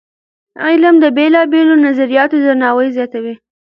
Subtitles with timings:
[0.65, 3.33] علم د بېلابېلو نظریاتو درناوی زیاتوي.